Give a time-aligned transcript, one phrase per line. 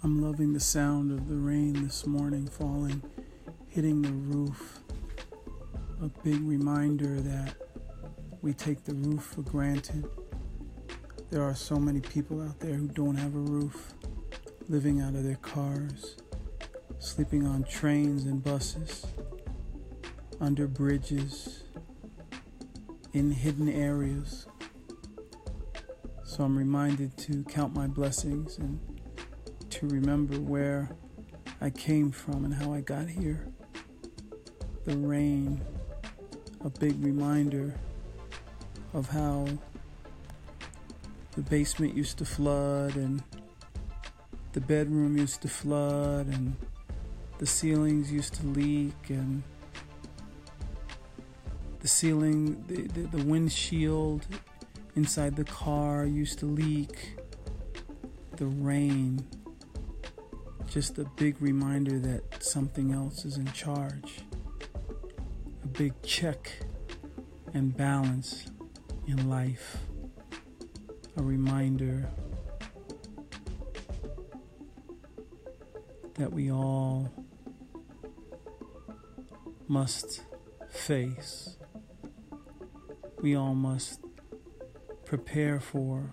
[0.00, 3.02] I'm loving the sound of the rain this morning falling,
[3.66, 4.78] hitting the roof.
[6.00, 7.56] A big reminder that
[8.40, 10.08] we take the roof for granted.
[11.30, 13.94] There are so many people out there who don't have a roof,
[14.68, 16.14] living out of their cars,
[17.00, 19.04] sleeping on trains and buses,
[20.40, 21.64] under bridges,
[23.12, 24.46] in hidden areas.
[26.22, 28.78] So I'm reminded to count my blessings and
[29.78, 30.90] to remember where
[31.60, 33.46] I came from and how I got here.
[34.84, 35.60] The rain,
[36.64, 37.72] a big reminder
[38.92, 39.46] of how
[41.36, 43.22] the basement used to flood and
[44.52, 46.56] the bedroom used to flood and
[47.38, 49.44] the ceilings used to leak and
[51.78, 54.26] the ceiling the, the, the windshield
[54.96, 57.16] inside the car used to leak
[58.38, 59.24] the rain
[60.70, 64.20] just a big reminder that something else is in charge.
[65.64, 66.52] A big check
[67.54, 68.50] and balance
[69.06, 69.78] in life.
[71.16, 72.10] A reminder
[76.14, 77.10] that we all
[79.68, 80.22] must
[80.68, 81.56] face.
[83.22, 84.00] We all must
[85.06, 86.12] prepare for,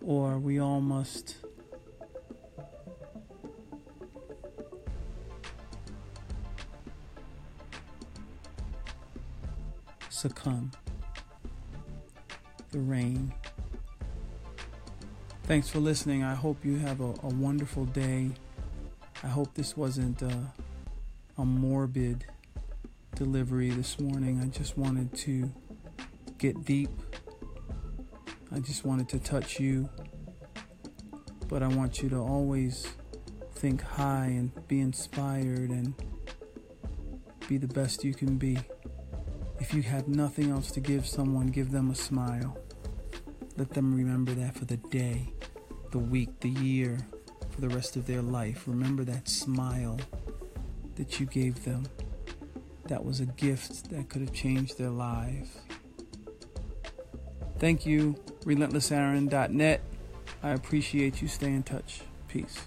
[0.00, 1.36] or we all must
[10.10, 10.70] succumb.
[12.70, 13.32] The rain.
[15.44, 16.24] Thanks for listening.
[16.24, 18.30] I hope you have a, a wonderful day.
[19.22, 20.52] I hope this wasn't a,
[21.38, 22.24] a morbid
[23.14, 24.40] delivery this morning.
[24.42, 25.52] I just wanted to
[26.38, 26.90] get deep.
[28.52, 29.88] I just wanted to touch you.
[31.48, 32.86] But I want you to always
[33.54, 35.94] think high and be inspired and
[37.48, 38.58] be the best you can be.
[39.60, 42.58] If you have nothing else to give someone, give them a smile.
[43.56, 45.32] Let them remember that for the day,
[45.92, 46.98] the week, the year,
[47.50, 48.64] for the rest of their life.
[48.66, 49.98] Remember that smile
[50.96, 51.86] that you gave them.
[52.88, 55.50] That was a gift that could have changed their lives.
[57.58, 59.80] Thank you, relentlessaaron.net.
[60.42, 61.28] I appreciate you.
[61.28, 62.02] Stay in touch.
[62.28, 62.66] Peace.